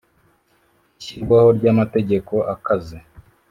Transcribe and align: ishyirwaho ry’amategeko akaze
ishyirwaho 0.99 1.47
ry’amategeko 1.57 2.35
akaze 2.53 2.97